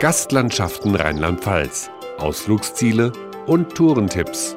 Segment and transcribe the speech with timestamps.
[0.00, 3.12] Gastlandschaften Rheinland-Pfalz, Ausflugsziele
[3.46, 4.56] und Tourentipps.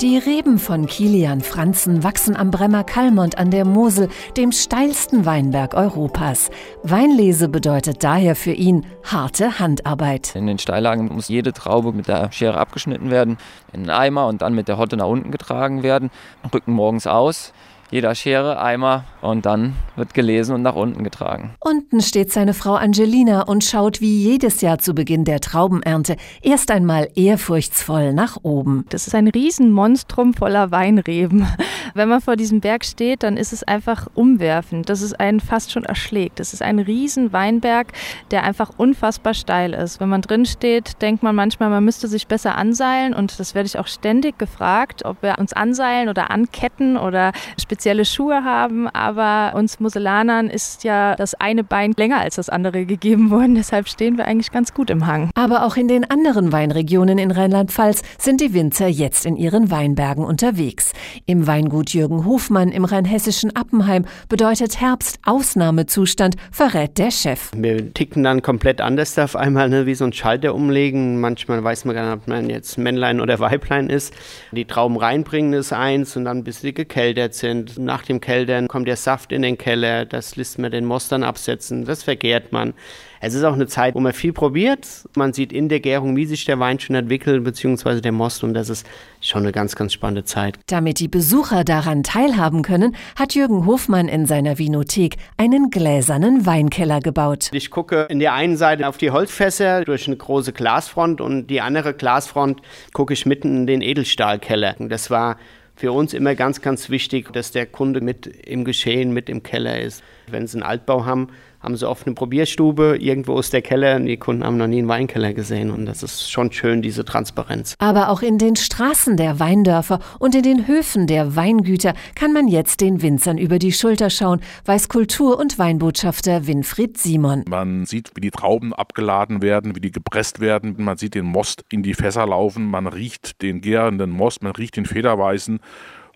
[0.00, 5.74] Die Reben von Kilian Franzen wachsen am Bremmer Kalmont an der Mosel, dem steilsten Weinberg
[5.74, 6.48] Europas.
[6.84, 10.34] Weinlese bedeutet daher für ihn harte Handarbeit.
[10.34, 13.36] In den Steillagen muss jede Traube mit der Schere abgeschnitten werden,
[13.74, 16.10] in einen Eimer und dann mit der Hotte nach unten getragen werden.
[16.54, 17.52] Rücken morgens aus,
[17.90, 21.54] jeder Schere, Eimer und dann wird gelesen und nach unten getragen.
[21.60, 26.70] Unten steht seine Frau Angelina und schaut wie jedes Jahr zu Beginn der Traubenernte erst
[26.70, 28.84] einmal ehrfurchtsvoll nach oben.
[28.90, 31.46] Das ist ein Riesenmonstrum voller Weinreben.
[31.94, 34.88] Wenn man vor diesem Berg steht, dann ist es einfach umwerfend.
[34.88, 36.40] Das ist einen fast schon erschlägt.
[36.40, 37.88] Das ist ein Riesenweinberg,
[38.30, 39.98] der einfach unfassbar steil ist.
[39.98, 43.66] Wenn man drin steht, denkt man manchmal, man müsste sich besser anseilen und das werde
[43.66, 47.32] ich auch ständig gefragt, ob wir uns anseilen oder anketten oder
[47.78, 48.88] spezielle Schuhe haben.
[48.88, 53.54] Aber uns Muselanern ist ja das eine Bein länger als das andere gegeben worden.
[53.54, 55.30] Deshalb stehen wir eigentlich ganz gut im Hang.
[55.36, 60.24] Aber auch in den anderen Weinregionen in Rheinland-Pfalz sind die Winzer jetzt in ihren Weinbergen
[60.24, 60.92] unterwegs.
[61.26, 67.52] Im Weingut Jürgen Hofmann im rheinhessischen Appenheim bedeutet Herbst Ausnahmezustand, verrät der Chef.
[67.54, 71.20] Wir ticken dann komplett anders auf einmal, ne, wie so ein Schalter umlegen.
[71.20, 74.12] Manchmal weiß man gar nicht, ob man jetzt Männlein oder Weiblein ist.
[74.50, 77.67] Die Trauben reinbringen ist eins und dann bis sie gekeltert sind.
[77.76, 81.84] Nach dem Keltern kommt der Saft in den Keller, das lässt man den Mostern absetzen,
[81.84, 82.74] das vergärt man.
[83.20, 84.86] Es ist auch eine Zeit, wo man viel probiert.
[85.16, 88.44] Man sieht in der Gärung, wie sich der Wein schon entwickelt, beziehungsweise der Most.
[88.44, 88.86] Und das ist
[89.20, 90.58] schon eine ganz, ganz spannende Zeit.
[90.66, 97.00] Damit die Besucher daran teilhaben können, hat Jürgen Hofmann in seiner Vinothek einen gläsernen Weinkeller
[97.00, 97.50] gebaut.
[97.52, 101.60] Ich gucke in der einen Seite auf die Holzfässer durch eine große Glasfront und die
[101.60, 102.60] andere Glasfront
[102.92, 104.76] gucke ich mitten in den Edelstahlkeller.
[104.78, 105.38] Das war
[105.78, 109.80] für uns immer ganz, ganz wichtig, dass der Kunde mit im Geschehen, mit im Keller
[109.80, 110.02] ist.
[110.26, 111.28] Wenn sie einen Altbau haben,
[111.60, 114.78] haben sie oft eine Probierstube, irgendwo ist der Keller und die Kunden haben noch nie
[114.78, 115.70] einen Weinkeller gesehen.
[115.70, 117.74] Und das ist schon schön, diese Transparenz.
[117.78, 122.48] Aber auch in den Straßen der Weindörfer und in den Höfen der Weingüter kann man
[122.48, 127.44] jetzt den Winzern über die Schulter schauen, weiß Kultur- und Weinbotschafter Winfried Simon.
[127.48, 131.64] Man sieht, wie die Trauben abgeladen werden, wie die gepresst werden, man sieht den Most
[131.70, 135.60] in die Fässer laufen, man riecht den gärenden Most, man riecht den Federweißen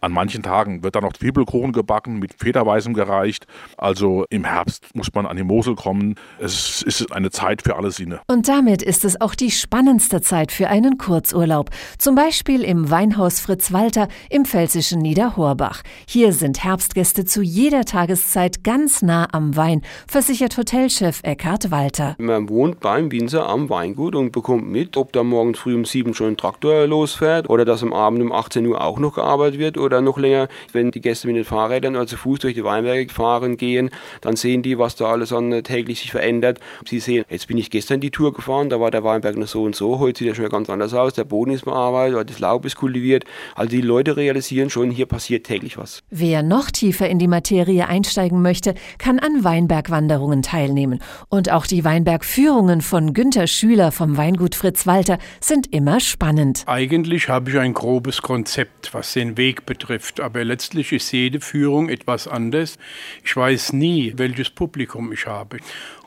[0.02, 3.46] an manchen Tagen wird dann noch Zwiebelkuchen gebacken, mit Federweißem gereicht.
[3.76, 6.16] Also im Herbst muss man an die Mosel kommen.
[6.40, 8.20] Es ist eine Zeit für alle Sinne.
[8.26, 11.70] Und damit ist es auch die spannendste Zeit für einen Kurzurlaub.
[11.98, 15.82] Zum Beispiel im Weinhaus Fritz Walter im pfälzischen Niederhorbach.
[16.08, 22.16] Hier sind Herbstgäste zu jeder Tageszeit ganz nah am Wein, versichert Hotelchef Eckhard Walter.
[22.18, 26.12] Man wohnt beim Winzer am Weingut und bekommt mit, ob da morgens früh um sieben
[26.12, 29.78] schon ein Traktor losfährt oder dass am Abend um 18 Uhr auch noch gearbeitet wird
[29.78, 30.48] oder noch länger.
[30.72, 34.36] Wenn die Gäste mit den Fahrrädern oder zu Fuß durch die Weinberge fahren gehen, dann
[34.36, 36.58] sehen die, was da alles an äh, täglich sich verändert.
[36.88, 39.64] Sie sehen, jetzt bin ich gestern die Tour gefahren, da war der Weinberg noch so
[39.64, 42.64] und so, heute sieht er schon ganz anders aus, der Boden ist bearbeitet, das Laub
[42.64, 43.24] ist kultiviert.
[43.54, 46.02] Also die Leute realisieren schon, hier passiert täglich was.
[46.10, 51.00] Wer noch tiefer in die Materie einsteigen möchte, kann an Weinbergwanderungen teilnehmen.
[51.28, 56.64] Und auch die Weinbergführungen von Günter Schüler vom Weingut Fritz Walter sind immer spannend.
[56.66, 60.20] Eigentlich habe ich ein grobes Konzept, was den Weg betrifft betrifft.
[60.20, 62.78] Aber letztlich ist jede Führung etwas anders.
[63.24, 65.58] Ich weiß nie, welches Publikum ich habe.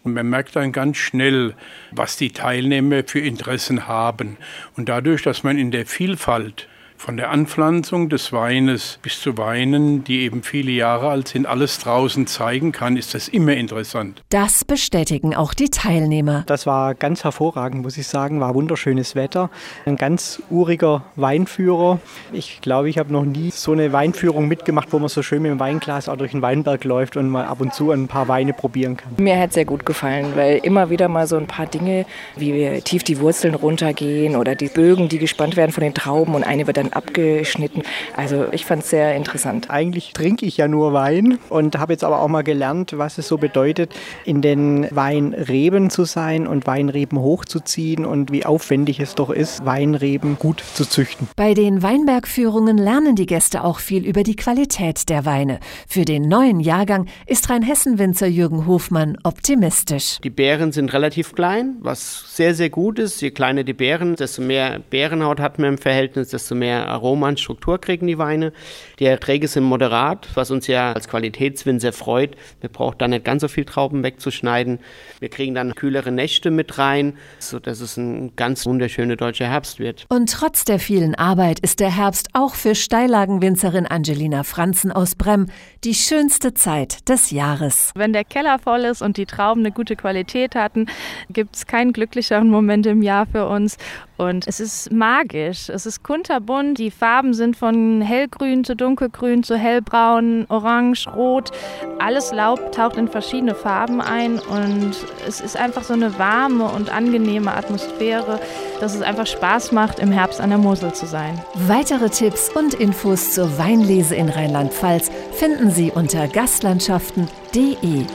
[0.03, 1.56] Und man merkt dann ganz schnell,
[1.91, 4.38] was die Teilnehmer für Interessen haben.
[4.78, 6.68] Und dadurch, dass man in der Vielfalt
[6.98, 11.80] von der Anpflanzung des Weines bis zu Weinen, die eben viele Jahre alt sind, alles
[11.80, 14.24] draußen zeigen kann, ist das immer interessant.
[14.30, 16.44] Das bestätigen auch die Teilnehmer.
[16.48, 18.40] Das war ganz hervorragend, muss ich sagen.
[18.40, 19.50] War wunderschönes Wetter.
[19.86, 22.00] Ein ganz uriger Weinführer.
[22.34, 25.52] Ich glaube, ich habe noch nie so eine Weinführung mitgemacht, wo man so schön mit
[25.52, 28.54] dem Weinglas auch durch den Weinberg läuft und mal ab und zu ein paar Weine
[28.54, 29.14] probieren kann.
[29.18, 32.82] Mir hat es sehr gut gefallen, weil immer wieder mal so ein paar Dinge, wie
[32.82, 36.68] tief die Wurzeln runtergehen oder die Bögen, die gespannt werden von den Trauben und eine
[36.68, 37.84] wird dann abgeschnitten.
[38.16, 39.69] Also ich fand es sehr interessant.
[39.69, 43.28] Eigentlich trinke ich ja nur Wein und habe jetzt aber auch mal gelernt, was es
[43.28, 43.94] so bedeutet,
[44.25, 50.37] in den Weinreben zu sein und Weinreben hochzuziehen und wie aufwendig es doch ist, Weinreben
[50.37, 51.28] gut zu züchten.
[51.35, 55.59] Bei den Weinbergführungen lernen die Gäste auch viel über die Qualität der Weine.
[55.88, 60.20] Für den neuen Jahrgang ist Rheinhessen-Winzer Jürgen Hofmann optimistisch.
[60.23, 63.22] Die Beeren sind relativ klein, was sehr, sehr gut ist.
[63.22, 67.30] Je kleiner die Beeren, desto mehr Beerenhaut hat man im Verhältnis, desto mehr mehr Aroma
[67.30, 68.52] und Struktur kriegen, die Weine.
[69.00, 72.36] Die Erträge sind moderat, was uns ja als Qualitätswind sehr freut.
[72.62, 74.80] Wir brauchen da nicht ganz so viel Trauben wegzuschneiden.
[75.20, 80.06] Wir kriegen dann kühlere Nächte mit rein, sodass es ein ganz wunderschöner deutscher Herbst wird.
[80.10, 85.48] Und trotz der vielen Arbeit ist der Herbst auch für Steillagenwinzerin Angelina Franzen aus Brem
[85.84, 87.92] die schönste Zeit des Jahres.
[87.96, 90.88] Wenn der Keller voll ist und die Trauben eine gute Qualität hatten,
[91.30, 93.78] gibt es keinen glücklicheren Moment im Jahr für uns.
[94.17, 95.70] Und es ist magisch.
[95.70, 96.78] Es ist kunterbunt.
[96.78, 101.52] Die Farben sind von hellgrün zu dunkelgrün zu hellbraun, orange, rot.
[102.00, 104.94] Alles Laub taucht in verschiedene Farben ein und
[105.28, 108.40] es ist einfach so eine warme und angenehme Atmosphäre,
[108.79, 111.41] dass es einfach Spaß macht, im Herbst an der Mosel zu sein.
[111.67, 118.06] Weitere Tipps und Infos zur Weinlese in Rheinland-Pfalz finden Sie unter gastlandschaften.de.